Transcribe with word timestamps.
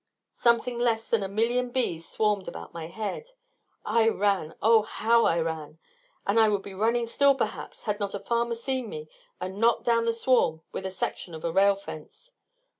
Something 0.33 0.79
less 0.79 1.07
than 1.07 1.21
a 1.21 1.27
million 1.27 1.69
bees 1.69 2.09
swarmed 2.09 2.47
about 2.47 2.73
my 2.73 2.87
head. 2.87 3.27
I 3.85 4.09
ran! 4.09 4.55
Oh, 4.59 4.81
how 4.81 5.25
I 5.25 5.39
ran! 5.39 5.77
And 6.25 6.39
I 6.39 6.49
would 6.49 6.63
be 6.63 6.73
running 6.73 7.05
still, 7.05 7.35
perhaps, 7.35 7.83
had 7.83 7.99
not 7.99 8.15
a 8.15 8.19
farmer 8.19 8.55
seen 8.55 8.89
me 8.89 9.09
and 9.39 9.59
knocked 9.59 9.83
down 9.83 10.05
the 10.05 10.13
swarm 10.13 10.63
with 10.71 10.87
a 10.87 10.89
section 10.89 11.35
of 11.35 11.43
a 11.45 11.51
rail 11.53 11.75
fence. 11.75 12.31